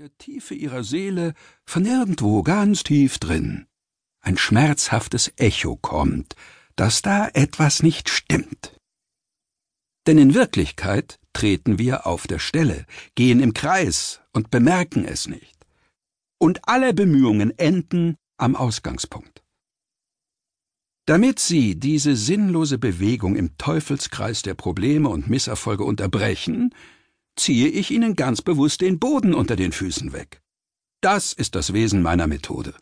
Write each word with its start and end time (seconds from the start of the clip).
der 0.00 0.16
Tiefe 0.16 0.54
ihrer 0.54 0.82
Seele, 0.82 1.34
von 1.66 1.84
irgendwo 1.84 2.42
ganz 2.42 2.84
tief 2.84 3.18
drin, 3.18 3.66
ein 4.22 4.38
schmerzhaftes 4.38 5.30
Echo 5.36 5.76
kommt, 5.76 6.36
dass 6.74 7.02
da 7.02 7.28
etwas 7.34 7.82
nicht 7.82 8.08
stimmt. 8.08 8.80
Denn 10.06 10.16
in 10.16 10.32
Wirklichkeit 10.32 11.20
treten 11.34 11.78
wir 11.78 12.06
auf 12.06 12.26
der 12.26 12.38
Stelle, 12.38 12.86
gehen 13.14 13.40
im 13.40 13.52
Kreis 13.52 14.22
und 14.32 14.50
bemerken 14.50 15.04
es 15.04 15.28
nicht. 15.28 15.66
Und 16.38 16.66
alle 16.66 16.94
Bemühungen 16.94 17.50
enden 17.58 18.16
am 18.38 18.56
Ausgangspunkt. 18.56 19.42
Damit 21.04 21.40
Sie 21.40 21.78
diese 21.78 22.16
sinnlose 22.16 22.78
Bewegung 22.78 23.36
im 23.36 23.58
Teufelskreis 23.58 24.40
der 24.40 24.54
Probleme 24.54 25.10
und 25.10 25.28
Misserfolge 25.28 25.84
unterbrechen, 25.84 26.74
ziehe 27.40 27.68
ich 27.68 27.90
Ihnen 27.90 28.14
ganz 28.16 28.42
bewusst 28.42 28.80
den 28.80 28.98
Boden 28.98 29.34
unter 29.34 29.56
den 29.56 29.72
Füßen 29.72 30.12
weg. 30.12 30.42
Das 31.00 31.32
ist 31.32 31.54
das 31.54 31.72
Wesen 31.72 32.02
meiner 32.02 32.26
Methode. 32.26 32.74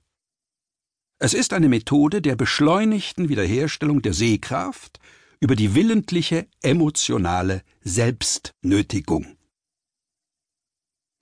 Es 1.21 1.35
ist 1.35 1.53
eine 1.53 1.69
Methode 1.69 2.21
der 2.21 2.37
beschleunigten 2.37 3.29
Wiederherstellung 3.29 4.03
der 4.03 4.13
Sehkraft 4.13 4.99
über 5.41 5.57
die 5.57 5.75
willentliche 5.75 6.47
emotionale 6.63 7.63
Selbstnötigung. 7.83 9.37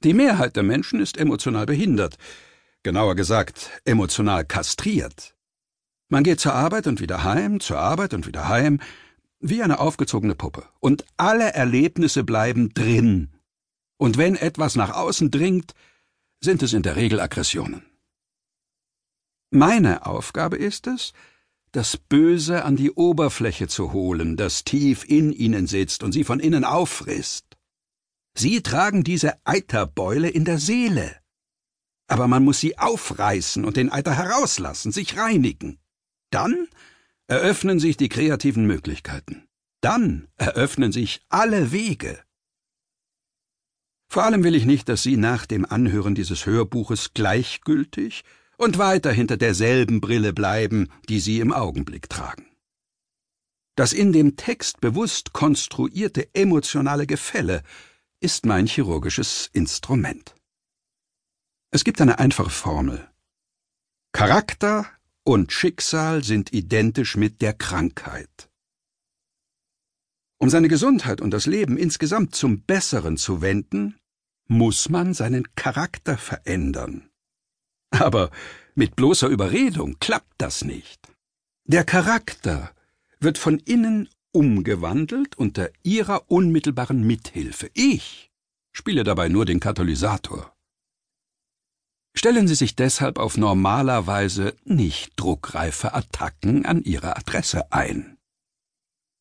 Die 0.05 0.15
Mehrheit 0.15 0.57
der 0.57 0.63
Menschen 0.63 1.01
ist 1.01 1.17
emotional 1.17 1.67
behindert, 1.67 2.17
genauer 2.83 3.17
gesagt 3.17 3.71
emotional 3.85 4.45
kastriert. 4.45 5.35
Man 6.09 6.25
geht 6.25 6.41
zur 6.41 6.55
Arbeit 6.55 6.87
und 6.87 7.01
wieder 7.01 7.25
heim, 7.25 7.61
zur 7.61 7.79
Arbeit 7.79 8.15
und 8.15 8.27
wieder 8.27 8.49
heim, 8.49 8.81
wie 9.41 9.63
eine 9.63 9.79
aufgezogene 9.79 10.35
Puppe, 10.35 10.69
und 10.81 11.05
alle 11.17 11.53
Erlebnisse 11.53 12.25
bleiben 12.25 12.73
drin. 12.75 13.33
Und 13.99 14.19
wenn 14.19 14.37
etwas 14.37 14.77
nach 14.77 14.91
außen 14.91 15.31
dringt, 15.31 15.75
sind 16.41 16.63
es 16.63 16.73
in 16.73 16.83
der 16.83 16.97
Regel 16.97 17.21
Aggressionen. 17.21 17.85
Meine 19.51 20.07
Aufgabe 20.07 20.57
ist 20.57 20.87
es, 20.87 21.13
das 21.73 21.97
Böse 21.97 22.65
an 22.65 22.77
die 22.77 22.91
Oberfläche 22.91 23.69
zu 23.69 23.93
holen, 23.93 24.37
das 24.37 24.65
tief 24.65 25.05
in 25.05 25.33
ihnen 25.33 25.67
sitzt 25.67 26.03
und 26.03 26.13
sie 26.13 26.25
von 26.25 26.41
innen 26.41 26.65
auffrisst. 26.65 27.57
Sie 28.35 28.63
tragen 28.63 29.05
diese 29.05 29.35
Eiterbeule 29.45 30.29
in 30.29 30.45
der 30.45 30.59
Seele. 30.59 31.17
Aber 32.09 32.29
man 32.29 32.45
muss 32.45 32.61
sie 32.61 32.79
aufreißen 32.79 33.65
und 33.65 33.77
den 33.77 33.91
Eiter 33.91 34.17
herauslassen, 34.17 34.93
sich 34.93 35.17
reinigen. 35.17 35.79
Dann 36.31 36.69
eröffnen 37.27 37.79
sich 37.79 37.97
die 37.97 38.09
kreativen 38.09 38.67
Möglichkeiten. 38.67 39.47
Dann 39.81 40.29
eröffnen 40.37 40.93
sich 40.93 41.25
alle 41.29 41.73
Wege. 41.73 42.23
Vor 44.09 44.25
allem 44.25 44.45
will 44.45 44.55
ich 44.55 44.65
nicht, 44.65 44.89
dass 44.89 45.03
Sie 45.03 45.17
nach 45.17 45.47
dem 45.47 45.65
Anhören 45.65 46.15
dieses 46.15 46.47
Hörbuches 46.47 47.13
gleichgültig 47.13 48.25
und 48.57 48.79
weiter 48.79 49.13
hinter 49.13 49.37
derselben 49.37 50.01
Brille 50.01 50.33
bleiben, 50.33 50.89
die 51.09 51.21
Sie 51.21 51.41
im 51.41 51.53
Augenblick 51.53 52.09
tragen. 52.09 52.47
Das 53.75 53.93
in 53.93 54.13
dem 54.13 54.37
Text 54.37 54.81
bewusst 54.81 55.33
konstruierte 55.33 56.35
emotionale 56.35 57.07
Gefälle 57.07 57.63
ist 58.21 58.47
mein 58.47 58.67
chirurgisches 58.67 59.51
Instrument. 59.53 60.35
Es 61.71 61.85
gibt 61.85 62.01
eine 62.01 62.19
einfache 62.19 62.51
Formel. 62.51 63.07
Charakter 64.13 64.87
und 65.27 65.53
Schicksal 65.53 66.23
sind 66.23 66.53
identisch 66.53 67.17
mit 67.17 67.43
der 67.43 67.53
Krankheit. 67.53 68.49
Um 70.39 70.51
seine 70.51 70.69
Gesundheit 70.69 71.21
und 71.21 71.33
das 71.33 71.47
Leben 71.47 71.77
insgesamt 71.77 72.35
zum 72.35 72.63
Besseren 72.63 73.17
zu 73.17 73.41
wenden, 73.41 73.99
muss 74.47 74.89
man 74.89 75.15
seinen 75.15 75.55
Charakter 75.57 76.17
verändern. 76.17 77.11
Aber 77.91 78.31
mit 78.75 78.95
bloßer 78.95 79.29
Überredung 79.29 79.99
klappt 79.99 80.35
das 80.39 80.65
nicht. 80.65 81.01
Der 81.65 81.83
Charakter 81.85 82.73
wird 83.19 83.39
von 83.39 83.59
innen 83.59 84.09
umgewandelt 84.33 85.37
unter 85.37 85.71
ihrer 85.83 86.31
unmittelbaren 86.31 87.05
Mithilfe. 87.05 87.71
Ich 87.75 88.31
spiele 88.73 89.03
dabei 89.03 89.29
nur 89.29 89.45
den 89.45 89.59
Katalysator. 89.59 90.56
Stellen 92.19 92.49
Sie 92.49 92.55
sich 92.55 92.75
deshalb 92.75 93.19
auf 93.19 93.37
normaler 93.37 94.07
Weise 94.07 94.55
nicht 94.65 95.13
druckreife 95.17 95.93
Attacken 95.93 96.65
an 96.65 96.83
Ihre 96.83 97.17
Adresse 97.17 97.73
ein. 97.73 98.17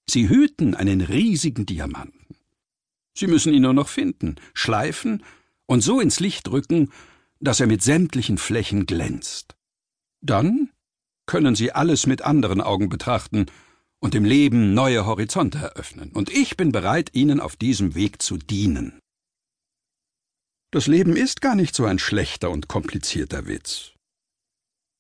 Sie 0.10 0.30
hüten 0.30 0.76
einen 0.76 1.02
riesigen 1.02 1.66
Diamanten. 1.66 2.38
Sie 3.14 3.28
müssen 3.28 3.54
ihn 3.54 3.64
nur 3.64 3.74
noch 3.74 3.90
finden, 3.90 4.36
schleifen 4.54 5.24
und 5.66 5.82
so 5.82 6.00
ins 6.00 6.22
Licht 6.22 6.50
rücken, 6.50 6.92
dass 7.40 7.60
er 7.60 7.68
mit 7.68 7.82
sämtlichen 7.82 8.38
Flächen 8.38 8.86
glänzt. 8.86 9.58
Dann 10.22 10.70
können 11.26 11.56
Sie 11.56 11.74
alles 11.74 12.08
mit 12.08 12.22
anderen 12.22 12.62
Augen 12.62 12.88
betrachten 12.88 13.48
und 14.00 14.14
dem 14.14 14.24
Leben 14.24 14.74
neue 14.74 15.06
Horizonte 15.06 15.58
eröffnen, 15.58 16.12
und 16.12 16.30
ich 16.30 16.56
bin 16.56 16.72
bereit, 16.72 17.10
Ihnen 17.14 17.40
auf 17.40 17.56
diesem 17.56 17.96
Weg 17.96 18.22
zu 18.22 18.38
dienen. 18.38 19.00
Das 20.76 20.88
Leben 20.88 21.16
ist 21.16 21.40
gar 21.40 21.56
nicht 21.56 21.74
so 21.74 21.86
ein 21.86 22.00
schlechter 22.00 22.52
und 22.52 22.68
komplizierter 22.68 23.48
Witz. 23.48 23.94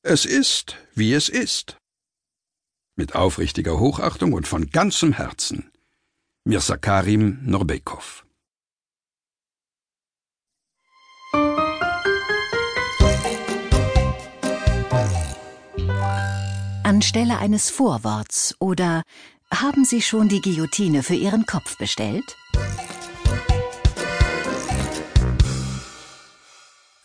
Es 0.03 0.23
ist, 0.23 0.77
wie 0.93 1.11
es 1.11 1.27
ist. 1.27 1.75
Mit 2.95 3.13
aufrichtiger 3.13 3.77
Hochachtung 3.77 4.31
und 4.31 4.47
von 4.47 4.69
ganzem 4.69 5.11
Herzen. 5.11 5.69
Mirza 6.45 6.77
Karim 6.77 7.39
Norbekov 7.41 8.25
Anstelle 16.83 17.37
eines 17.39 17.69
Vorworts 17.69 18.55
oder 18.59 19.03
haben 19.53 19.83
Sie 19.83 20.01
schon 20.01 20.29
die 20.29 20.39
Guillotine 20.39 21.03
für 21.03 21.15
Ihren 21.15 21.45
Kopf 21.45 21.77
bestellt? 21.77 22.37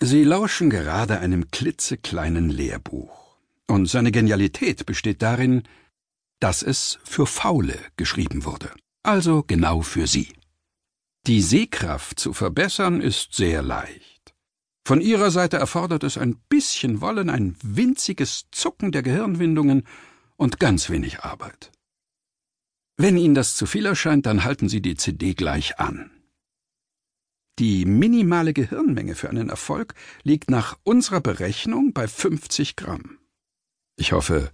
Sie 0.02 0.24
lauschen 0.24 0.70
gerade 0.70 1.20
einem 1.20 1.50
klitzekleinen 1.50 2.48
Lehrbuch. 2.48 3.36
Und 3.66 3.86
seine 3.86 4.12
Genialität 4.12 4.86
besteht 4.86 5.20
darin, 5.20 5.62
dass 6.40 6.62
es 6.62 6.98
für 7.04 7.26
Faule 7.26 7.78
geschrieben 7.96 8.46
wurde. 8.46 8.70
Also 9.02 9.44
genau 9.46 9.82
für 9.82 10.06
Sie. 10.06 10.32
Die 11.26 11.42
Sehkraft 11.42 12.18
zu 12.18 12.32
verbessern 12.32 13.02
ist 13.02 13.34
sehr 13.34 13.60
leicht. 13.60 14.34
Von 14.86 15.02
ihrer 15.02 15.30
Seite 15.30 15.58
erfordert 15.58 16.02
es 16.02 16.16
ein 16.16 16.36
bisschen 16.48 17.02
Wollen, 17.02 17.28
ein 17.28 17.56
winziges 17.62 18.46
Zucken 18.50 18.92
der 18.92 19.02
Gehirnwindungen 19.02 19.86
und 20.36 20.58
ganz 20.58 20.88
wenig 20.88 21.20
Arbeit. 21.20 21.70
Wenn 22.96 23.18
Ihnen 23.18 23.34
das 23.34 23.54
zu 23.54 23.66
viel 23.66 23.84
erscheint, 23.84 24.24
dann 24.24 24.44
halten 24.44 24.70
Sie 24.70 24.80
die 24.80 24.96
CD 24.96 25.34
gleich 25.34 25.78
an. 25.78 26.10
Die 27.58 27.84
minimale 27.84 28.52
Gehirnmenge 28.52 29.14
für 29.14 29.28
einen 29.28 29.50
Erfolg 29.50 29.94
liegt 30.22 30.50
nach 30.50 30.78
unserer 30.84 31.20
Berechnung 31.20 31.92
bei 31.92 32.08
50 32.08 32.76
Gramm. 32.76 33.18
Ich 33.96 34.12
hoffe, 34.12 34.50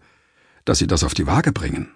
dass 0.65 0.79
Sie 0.79 0.87
das 0.87 1.05
auf 1.05 1.15
die 1.15 1.27
Waage 1.27 1.53
bringen. 1.53 1.93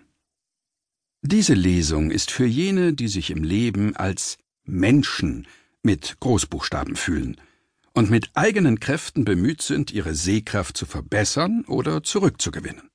Diese 1.22 1.54
Lesung 1.54 2.10
ist 2.10 2.30
für 2.30 2.46
jene, 2.46 2.92
die 2.92 3.08
sich 3.08 3.30
im 3.30 3.42
Leben 3.42 3.96
als 3.96 4.38
Menschen 4.64 5.46
mit 5.82 6.18
Großbuchstaben 6.20 6.96
fühlen– 6.96 7.40
und 7.92 8.10
mit 8.10 8.30
eigenen 8.34 8.80
Kräften 8.80 9.24
bemüht 9.24 9.62
sind, 9.62 9.90
ihre 9.90 10.14
Sehkraft 10.14 10.76
zu 10.76 10.86
verbessern 10.86 11.64
oder 11.66 12.02
zurückzugewinnen. 12.02 12.88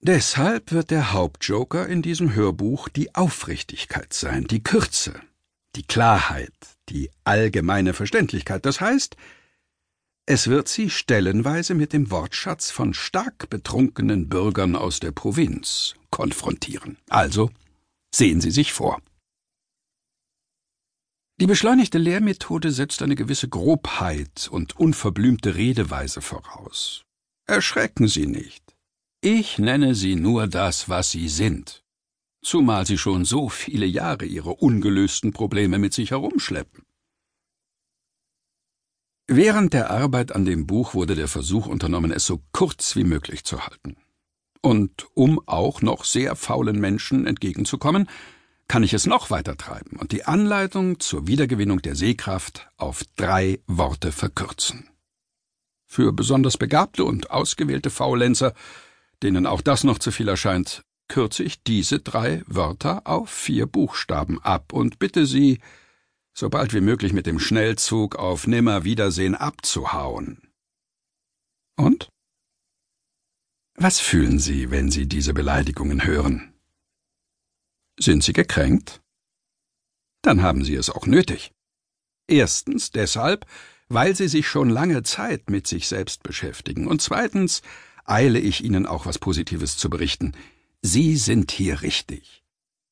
Deshalb 0.00 0.72
wird 0.72 0.90
der 0.90 1.12
Hauptjoker 1.12 1.86
in 1.86 2.02
diesem 2.02 2.34
Hörbuch 2.34 2.88
die 2.88 3.14
Aufrichtigkeit 3.14 4.12
sein, 4.12 4.46
die 4.46 4.62
Kürze, 4.62 5.14
die 5.76 5.82
Klarheit, 5.84 6.52
die 6.88 7.10
allgemeine 7.24 7.94
Verständlichkeit. 7.94 8.66
Das 8.66 8.80
heißt, 8.80 9.16
es 10.26 10.46
wird 10.46 10.68
sie 10.68 10.88
stellenweise 10.88 11.74
mit 11.74 11.92
dem 11.92 12.10
Wortschatz 12.10 12.70
von 12.70 12.94
stark 12.94 13.50
betrunkenen 13.50 14.28
Bürgern 14.28 14.76
aus 14.76 15.00
der 15.00 15.10
Provinz 15.10 15.94
konfrontieren. 16.10 16.98
Also 17.08 17.50
sehen 18.14 18.40
Sie 18.40 18.50
sich 18.50 18.72
vor. 18.72 19.00
Die 21.40 21.46
beschleunigte 21.46 21.98
Lehrmethode 21.98 22.70
setzt 22.70 23.02
eine 23.02 23.16
gewisse 23.16 23.48
Grobheit 23.48 24.48
und 24.48 24.76
unverblümte 24.78 25.56
Redeweise 25.56 26.20
voraus. 26.20 27.04
Erschrecken 27.48 28.06
Sie 28.06 28.26
nicht. 28.26 28.62
Ich 29.22 29.58
nenne 29.58 29.96
Sie 29.96 30.14
nur 30.14 30.46
das, 30.46 30.88
was 30.88 31.10
Sie 31.10 31.28
sind, 31.28 31.81
zumal 32.42 32.86
Sie 32.86 32.98
schon 32.98 33.24
so 33.24 33.48
viele 33.48 33.86
Jahre 33.86 34.24
Ihre 34.24 34.50
ungelösten 34.50 35.32
Probleme 35.32 35.78
mit 35.78 35.94
sich 35.94 36.10
herumschleppen. 36.10 36.84
Während 39.26 39.72
der 39.72 39.90
Arbeit 39.90 40.34
an 40.34 40.44
dem 40.44 40.66
Buch 40.66 40.94
wurde 40.94 41.14
der 41.14 41.28
Versuch 41.28 41.66
unternommen, 41.66 42.12
es 42.12 42.26
so 42.26 42.42
kurz 42.52 42.96
wie 42.96 43.04
möglich 43.04 43.44
zu 43.44 43.64
halten. 43.64 43.96
Und 44.60 45.06
um 45.14 45.40
auch 45.46 45.80
noch 45.80 46.04
sehr 46.04 46.36
faulen 46.36 46.78
Menschen 46.80 47.26
entgegenzukommen, 47.26 48.08
kann 48.68 48.82
ich 48.82 48.94
es 48.94 49.06
noch 49.06 49.30
weiter 49.30 49.56
treiben 49.56 49.96
und 49.98 50.12
die 50.12 50.24
Anleitung 50.24 51.00
zur 51.00 51.26
Wiedergewinnung 51.26 51.82
der 51.82 51.96
Sehkraft 51.96 52.68
auf 52.76 53.04
drei 53.16 53.60
Worte 53.66 54.12
verkürzen. 54.12 54.88
Für 55.86 56.12
besonders 56.12 56.56
begabte 56.56 57.04
und 57.04 57.30
ausgewählte 57.30 57.90
Faulenzer, 57.90 58.54
denen 59.22 59.46
auch 59.46 59.60
das 59.60 59.84
noch 59.84 59.98
zu 59.98 60.10
viel 60.10 60.28
erscheint, 60.28 60.84
kürze 61.12 61.42
ich 61.42 61.62
diese 61.62 62.00
drei 62.00 62.42
Wörter 62.46 63.06
auf 63.06 63.28
vier 63.28 63.66
Buchstaben 63.66 64.42
ab 64.42 64.72
und 64.72 64.98
bitte 64.98 65.26
Sie, 65.26 65.60
so 66.32 66.48
bald 66.48 66.72
wie 66.72 66.80
möglich 66.80 67.12
mit 67.12 67.26
dem 67.26 67.38
Schnellzug 67.38 68.16
auf 68.16 68.46
Nimmerwiedersehen 68.46 69.34
abzuhauen. 69.34 70.40
Und? 71.76 72.08
Was 73.74 74.00
fühlen 74.00 74.38
Sie, 74.38 74.70
wenn 74.70 74.90
Sie 74.90 75.06
diese 75.06 75.34
Beleidigungen 75.34 76.06
hören? 76.06 76.54
Sind 77.98 78.24
Sie 78.24 78.32
gekränkt? 78.32 79.02
Dann 80.22 80.40
haben 80.40 80.64
Sie 80.64 80.76
es 80.76 80.88
auch 80.88 81.04
nötig. 81.04 81.52
Erstens 82.26 82.90
deshalb, 82.90 83.44
weil 83.88 84.16
Sie 84.16 84.28
sich 84.28 84.48
schon 84.48 84.70
lange 84.70 85.02
Zeit 85.02 85.50
mit 85.50 85.66
sich 85.66 85.88
selbst 85.88 86.22
beschäftigen, 86.22 86.86
und 86.86 87.02
zweitens 87.02 87.60
eile 88.06 88.38
ich 88.38 88.64
Ihnen 88.64 88.86
auch 88.86 89.04
was 89.04 89.18
Positives 89.18 89.76
zu 89.76 89.90
berichten. 89.90 90.32
Sie 90.82 91.16
sind 91.16 91.52
hier 91.52 91.82
richtig. 91.82 92.42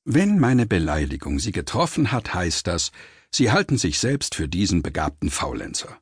Wenn 0.05 0.39
meine 0.39 0.65
Beleidigung 0.65 1.41
Sie 1.41 1.51
getroffen 1.51 2.13
hat, 2.13 2.33
heißt 2.33 2.67
das, 2.69 2.93
Sie 3.33 3.51
halten 3.51 3.79
sich 3.79 3.99
selbst 3.99 4.37
für 4.37 4.49
diesen 4.49 4.83
begabten 4.83 5.29
Faulenzer. 5.29 6.01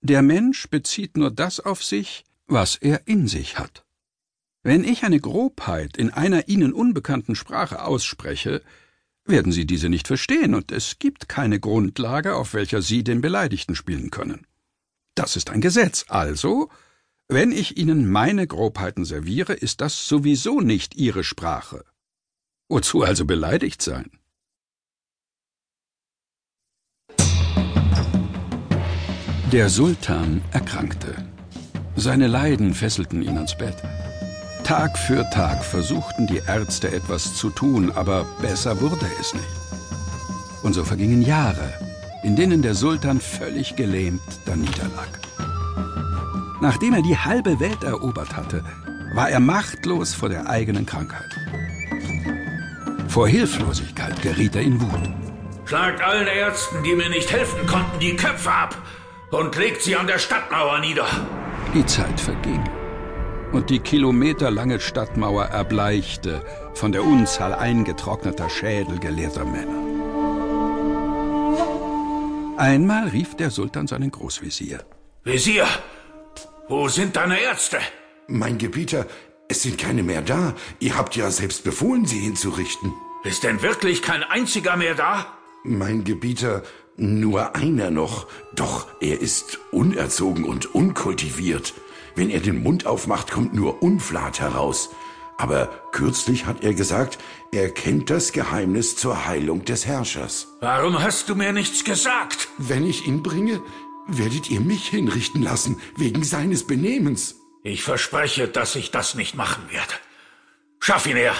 Der 0.00 0.22
Mensch 0.22 0.68
bezieht 0.70 1.16
nur 1.16 1.32
das 1.32 1.58
auf 1.58 1.82
sich, 1.82 2.24
was 2.46 2.76
er 2.76 3.06
in 3.06 3.26
sich 3.26 3.58
hat. 3.58 3.84
Wenn 4.62 4.84
ich 4.84 5.02
eine 5.02 5.18
Grobheit 5.20 5.96
in 5.96 6.10
einer 6.10 6.48
Ihnen 6.48 6.72
unbekannten 6.72 7.34
Sprache 7.34 7.84
ausspreche, 7.84 8.62
werden 9.24 9.52
Sie 9.52 9.66
diese 9.66 9.88
nicht 9.88 10.06
verstehen, 10.06 10.54
und 10.54 10.70
es 10.72 10.98
gibt 11.00 11.28
keine 11.28 11.58
Grundlage, 11.58 12.36
auf 12.36 12.54
welcher 12.54 12.80
Sie 12.80 13.02
den 13.02 13.20
Beleidigten 13.20 13.74
spielen 13.74 14.10
können. 14.10 14.46
Das 15.16 15.36
ist 15.36 15.50
ein 15.50 15.60
Gesetz, 15.60 16.06
also, 16.08 16.70
wenn 17.28 17.52
ich 17.52 17.76
Ihnen 17.76 18.10
meine 18.10 18.46
Grobheiten 18.46 19.04
serviere, 19.04 19.52
ist 19.52 19.80
das 19.82 20.08
sowieso 20.08 20.60
nicht 20.60 20.96
Ihre 20.96 21.24
Sprache. 21.24 21.84
Wozu 22.70 23.02
also 23.02 23.26
beleidigt 23.26 23.82
sein? 23.82 24.10
Der 29.52 29.68
Sultan 29.70 30.42
erkrankte. 30.52 31.14
Seine 31.96 32.26
Leiden 32.26 32.74
fesselten 32.74 33.22
ihn 33.22 33.36
ans 33.36 33.56
Bett. 33.56 33.76
Tag 34.64 34.98
für 34.98 35.28
Tag 35.30 35.64
versuchten 35.64 36.26
die 36.26 36.42
Ärzte 36.46 36.90
etwas 36.90 37.34
zu 37.34 37.48
tun, 37.50 37.90
aber 37.90 38.24
besser 38.42 38.80
wurde 38.80 39.06
es 39.18 39.32
nicht. 39.32 40.62
Und 40.62 40.74
so 40.74 40.84
vergingen 40.84 41.22
Jahre, 41.22 41.72
in 42.22 42.36
denen 42.36 42.60
der 42.60 42.74
Sultan 42.74 43.20
völlig 43.20 43.76
gelähmt 43.76 44.20
daniederlag. 44.44 45.27
Nachdem 46.60 46.94
er 46.94 47.02
die 47.02 47.16
halbe 47.16 47.60
Welt 47.60 47.84
erobert 47.84 48.36
hatte, 48.36 48.64
war 49.14 49.30
er 49.30 49.40
machtlos 49.40 50.14
vor 50.14 50.28
der 50.28 50.48
eigenen 50.48 50.86
Krankheit. 50.86 51.36
Vor 53.08 53.28
Hilflosigkeit 53.28 54.20
geriet 54.22 54.56
er 54.56 54.62
in 54.62 54.80
Wut. 54.80 55.10
Schlagt 55.64 56.02
allen 56.02 56.26
Ärzten, 56.26 56.82
die 56.82 56.94
mir 56.94 57.08
nicht 57.10 57.30
helfen 57.30 57.66
konnten, 57.66 57.98
die 58.00 58.16
Köpfe 58.16 58.50
ab 58.50 58.76
und 59.30 59.56
legt 59.56 59.82
sie 59.82 59.96
an 59.96 60.06
der 60.06 60.18
Stadtmauer 60.18 60.78
nieder. 60.80 61.06
Die 61.74 61.84
Zeit 61.86 62.18
verging 62.20 62.64
und 63.52 63.70
die 63.70 63.78
kilometerlange 63.78 64.80
Stadtmauer 64.80 65.44
erbleichte 65.44 66.44
von 66.74 66.92
der 66.92 67.04
Unzahl 67.04 67.54
eingetrockneter 67.54 68.50
Schädel 68.50 68.98
gelehrter 68.98 69.44
Männer. 69.44 69.88
Einmal 72.56 73.08
rief 73.08 73.36
der 73.36 73.50
Sultan 73.50 73.86
seinen 73.86 74.10
Großvezier. 74.10 74.80
Visier, 75.24 75.66
wo 76.68 76.88
sind 76.88 77.16
deine 77.16 77.40
Ärzte? 77.40 77.78
Mein 78.26 78.58
Gebieter, 78.58 79.06
es 79.48 79.62
sind 79.62 79.78
keine 79.78 80.02
mehr 80.02 80.22
da. 80.22 80.54
Ihr 80.80 80.96
habt 80.96 81.16
ja 81.16 81.30
selbst 81.30 81.64
befohlen, 81.64 82.04
sie 82.04 82.18
hinzurichten. 82.18 82.92
Ist 83.24 83.42
denn 83.42 83.62
wirklich 83.62 84.02
kein 84.02 84.22
einziger 84.22 84.76
mehr 84.76 84.94
da? 84.94 85.26
Mein 85.64 86.04
Gebieter, 86.04 86.62
nur 86.96 87.56
einer 87.56 87.90
noch. 87.90 88.26
Doch 88.54 88.86
er 89.00 89.20
ist 89.20 89.58
unerzogen 89.72 90.44
und 90.44 90.74
unkultiviert. 90.74 91.74
Wenn 92.14 92.30
er 92.30 92.40
den 92.40 92.62
Mund 92.62 92.86
aufmacht, 92.86 93.30
kommt 93.30 93.54
nur 93.54 93.82
Unflat 93.82 94.40
heraus. 94.40 94.90
Aber 95.38 95.68
kürzlich 95.92 96.46
hat 96.46 96.64
er 96.64 96.74
gesagt, 96.74 97.18
er 97.52 97.70
kennt 97.70 98.10
das 98.10 98.32
Geheimnis 98.32 98.96
zur 98.96 99.26
Heilung 99.26 99.64
des 99.64 99.86
Herrschers. 99.86 100.48
Warum 100.60 101.00
hast 101.00 101.28
du 101.28 101.36
mir 101.36 101.52
nichts 101.52 101.84
gesagt? 101.84 102.48
Wenn 102.58 102.84
ich 102.84 103.06
ihn 103.06 103.22
bringe, 103.22 103.62
werdet 104.08 104.50
ihr 104.50 104.60
mich 104.60 104.88
hinrichten 104.88 105.42
lassen, 105.42 105.80
wegen 105.96 106.24
seines 106.24 106.66
Benehmens. 106.66 107.36
Ich 107.62 107.82
verspreche, 107.82 108.48
dass 108.48 108.74
ich 108.74 108.90
das 108.90 109.14
nicht 109.14 109.34
machen 109.34 109.70
werde. 109.70 109.94
Schaff 110.80 111.06
ihn 111.06 111.16
her! 111.16 111.34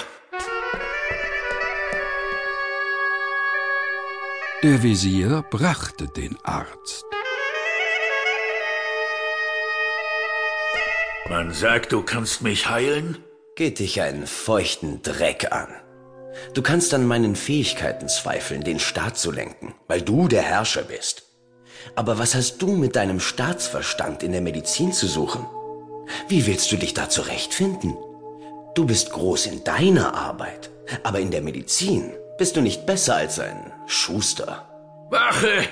Der 4.61 4.83
Visier 4.83 5.43
brachte 5.49 6.07
den 6.07 6.37
Arzt. 6.43 7.05
Man 11.29 11.53
sagt, 11.53 11.93
du 11.93 12.01
kannst 12.01 12.41
mich 12.41 12.69
heilen? 12.69 13.19
Geht 13.55 13.79
dich 13.79 14.01
einen 14.01 14.27
feuchten 14.27 15.01
Dreck 15.01 15.51
an. 15.51 15.69
Du 16.53 16.61
kannst 16.61 16.93
an 16.93 17.07
meinen 17.07 17.35
Fähigkeiten 17.35 18.09
zweifeln, 18.09 18.63
den 18.63 18.79
Staat 18.79 19.17
zu 19.17 19.31
lenken, 19.31 19.75
weil 19.87 20.01
du 20.01 20.27
der 20.27 20.41
Herrscher 20.41 20.83
bist. 20.83 21.28
Aber 21.95 22.17
was 22.19 22.35
hast 22.35 22.61
du 22.61 22.67
mit 22.75 22.95
deinem 22.95 23.19
Staatsverstand 23.19 24.23
in 24.23 24.31
der 24.31 24.41
Medizin 24.41 24.93
zu 24.93 25.07
suchen? 25.07 25.45
Wie 26.27 26.45
willst 26.47 26.71
du 26.71 26.77
dich 26.77 26.93
da 26.93 27.09
zurechtfinden? 27.09 27.95
Du 28.75 28.85
bist 28.85 29.11
groß 29.11 29.47
in 29.47 29.63
deiner 29.63 30.13
Arbeit, 30.13 30.69
aber 31.03 31.19
in 31.19 31.31
der 31.31 31.41
Medizin 31.41 32.11
bist 32.37 32.55
du 32.55 32.61
nicht 32.61 32.85
besser 32.85 33.15
als 33.15 33.39
ein 33.39 33.71
Schuster. 33.87 34.67
Wache! 35.09 35.67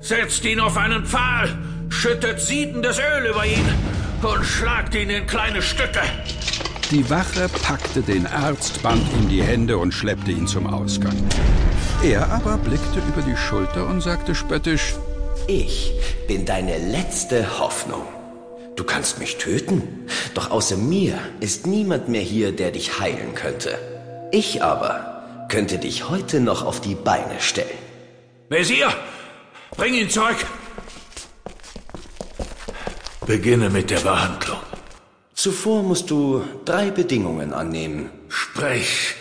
Setzt 0.00 0.44
ihn 0.44 0.58
auf 0.58 0.76
einen 0.76 1.06
Pfahl, 1.06 1.56
schüttet 1.88 2.40
siedendes 2.40 2.98
Öl 2.98 3.30
über 3.30 3.46
ihn 3.46 3.64
und 4.22 4.44
schlagt 4.44 4.94
ihn 4.94 5.10
in 5.10 5.26
kleine 5.26 5.62
Stücke. 5.62 6.00
Die 6.90 7.08
Wache 7.08 7.48
packte 7.62 8.02
den 8.02 8.26
Arzt, 8.26 8.82
band 8.82 9.02
ihm 9.14 9.28
die 9.28 9.42
Hände 9.42 9.78
und 9.78 9.94
schleppte 9.94 10.32
ihn 10.32 10.46
zum 10.46 10.66
Ausgang. 10.66 11.16
Er 12.02 12.30
aber 12.32 12.58
blickte 12.58 12.98
über 12.98 13.22
die 13.22 13.36
Schulter 13.36 13.86
und 13.86 14.00
sagte 14.00 14.34
spöttisch, 14.34 14.94
Ich 15.48 15.92
bin 16.28 16.44
deine 16.44 16.78
letzte 16.78 17.58
Hoffnung. 17.58 18.06
Du 18.76 18.84
kannst 18.84 19.18
mich 19.18 19.36
töten, 19.38 20.06
doch 20.34 20.50
außer 20.50 20.76
mir 20.76 21.18
ist 21.40 21.66
niemand 21.66 22.08
mehr 22.08 22.22
hier, 22.22 22.52
der 22.52 22.70
dich 22.70 23.00
heilen 23.00 23.34
könnte. 23.34 23.78
Ich 24.30 24.62
aber 24.62 25.46
könnte 25.48 25.78
dich 25.78 26.08
heute 26.08 26.40
noch 26.40 26.64
auf 26.64 26.80
die 26.80 26.94
Beine 26.94 27.40
stellen. 27.40 27.78
Messier, 28.48 28.94
bring 29.76 29.94
ihn 29.94 30.08
zurück. 30.08 30.46
Beginne 33.26 33.68
mit 33.68 33.90
der 33.90 34.00
Behandlung. 34.00 34.58
Zuvor 35.34 35.82
musst 35.82 36.10
du 36.10 36.44
drei 36.64 36.90
Bedingungen 36.90 37.52
annehmen. 37.52 38.10
Sprech. 38.28 39.16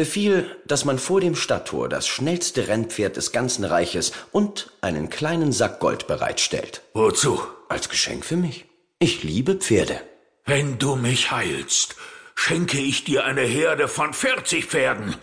Befiehl, 0.00 0.56
dass 0.64 0.86
man 0.86 0.98
vor 0.98 1.20
dem 1.20 1.36
Stadttor 1.36 1.86
das 1.86 2.08
schnellste 2.08 2.68
Rennpferd 2.68 3.18
des 3.18 3.32
ganzen 3.32 3.66
Reiches 3.66 4.12
und 4.32 4.72
einen 4.80 5.10
kleinen 5.10 5.52
Sack 5.52 5.78
Gold 5.78 6.06
bereitstellt. 6.06 6.80
Wozu? 6.94 7.38
Als 7.68 7.90
Geschenk 7.90 8.24
für 8.24 8.38
mich. 8.38 8.64
Ich 8.98 9.24
liebe 9.24 9.56
Pferde. 9.56 10.00
Wenn 10.46 10.78
du 10.78 10.96
mich 10.96 11.32
heilst, 11.32 11.96
schenke 12.34 12.78
ich 12.78 13.04
dir 13.04 13.26
eine 13.26 13.42
Herde 13.42 13.88
von 13.88 14.14
40 14.14 14.64
Pferden, 14.64 15.16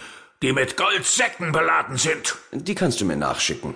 die 0.43 0.53
mit 0.53 0.77
Goldsäcken 0.77 1.51
beladen 1.51 1.97
sind. 1.97 2.35
Die 2.51 2.75
kannst 2.75 3.01
du 3.01 3.05
mir 3.05 3.17
nachschicken. 3.17 3.73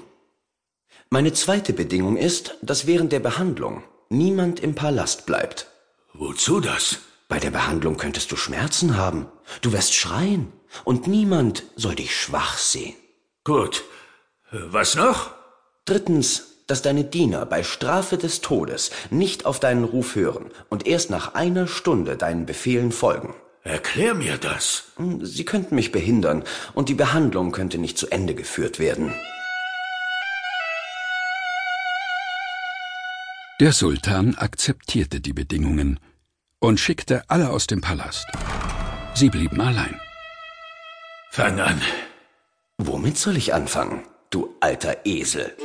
Meine 1.09 1.33
zweite 1.33 1.73
Bedingung 1.73 2.15
ist, 2.15 2.59
dass 2.61 2.85
während 2.85 3.11
der 3.11 3.21
Behandlung 3.21 3.81
niemand 4.09 4.59
im 4.59 4.75
Palast 4.75 5.25
bleibt. 5.25 5.65
Wozu 6.13 6.59
das? 6.59 6.99
Bei 7.27 7.39
der 7.39 7.49
Behandlung 7.49 7.97
könntest 7.97 8.31
du 8.31 8.35
Schmerzen 8.35 8.97
haben. 8.97 9.25
Du 9.61 9.73
wirst 9.73 9.95
schreien. 9.95 10.53
Und 10.83 11.07
niemand 11.07 11.63
soll 11.75 11.95
dich 11.95 12.15
schwach 12.15 12.57
sehen. 12.57 12.95
Gut. 13.43 13.83
Was 14.51 14.95
noch? 14.95 15.31
Drittens, 15.85 16.47
dass 16.67 16.81
deine 16.81 17.03
Diener 17.03 17.45
bei 17.45 17.63
Strafe 17.63 18.17
des 18.17 18.41
Todes 18.41 18.91
nicht 19.09 19.45
auf 19.45 19.59
deinen 19.59 19.83
Ruf 19.83 20.15
hören 20.15 20.51
und 20.69 20.87
erst 20.87 21.09
nach 21.09 21.33
einer 21.33 21.67
Stunde 21.67 22.17
deinen 22.17 22.45
Befehlen 22.45 22.91
folgen. 22.91 23.33
Erklär 23.63 24.13
mir 24.13 24.37
das. 24.37 24.85
Sie 25.21 25.45
könnten 25.45 25.75
mich 25.75 25.91
behindern 25.91 26.43
und 26.73 26.89
die 26.89 26.95
Behandlung 26.95 27.51
könnte 27.51 27.77
nicht 27.77 27.97
zu 27.97 28.09
Ende 28.09 28.33
geführt 28.33 28.79
werden. 28.79 29.13
Der 33.59 33.73
Sultan 33.73 34.35
akzeptierte 34.35 35.21
die 35.21 35.33
Bedingungen 35.33 35.99
und 36.59 36.79
schickte 36.79 37.23
alle 37.27 37.51
aus 37.51 37.67
dem 37.67 37.81
Palast. 37.81 38.25
Sie 39.13 39.29
blieben 39.29 39.61
allein. 39.61 39.99
Fang 41.33 41.61
an. 41.61 41.81
Womit 42.77 43.17
soll 43.17 43.37
ich 43.37 43.53
anfangen, 43.53 44.03
du 44.31 44.53
alter 44.59 45.05
Esel? 45.05 45.55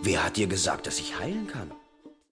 Wer 0.00 0.24
hat 0.24 0.36
dir 0.36 0.46
gesagt, 0.46 0.86
dass 0.86 1.00
ich 1.00 1.18
heilen 1.18 1.48
kann? 1.48 1.72